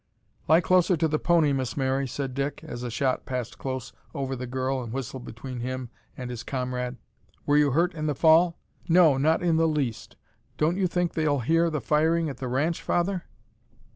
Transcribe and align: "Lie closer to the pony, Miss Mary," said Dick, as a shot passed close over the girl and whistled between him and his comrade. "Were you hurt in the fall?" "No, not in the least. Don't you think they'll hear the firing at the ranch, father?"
"Lie 0.47 0.61
closer 0.61 0.97
to 0.97 1.07
the 1.07 1.19
pony, 1.19 1.53
Miss 1.53 1.77
Mary," 1.77 2.07
said 2.07 2.33
Dick, 2.33 2.63
as 2.63 2.81
a 2.81 2.89
shot 2.89 3.23
passed 3.27 3.59
close 3.59 3.93
over 4.15 4.35
the 4.35 4.47
girl 4.47 4.81
and 4.81 4.91
whistled 4.91 5.23
between 5.25 5.59
him 5.59 5.91
and 6.17 6.31
his 6.31 6.41
comrade. 6.41 6.97
"Were 7.45 7.57
you 7.57 7.69
hurt 7.73 7.93
in 7.93 8.07
the 8.07 8.15
fall?" 8.15 8.57
"No, 8.89 9.17
not 9.19 9.43
in 9.43 9.57
the 9.57 9.67
least. 9.67 10.15
Don't 10.57 10.75
you 10.77 10.87
think 10.87 11.13
they'll 11.13 11.41
hear 11.41 11.69
the 11.69 11.81
firing 11.81 12.29
at 12.29 12.37
the 12.37 12.47
ranch, 12.47 12.81
father?" 12.81 13.25